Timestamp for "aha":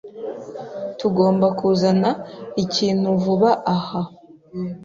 3.75-4.01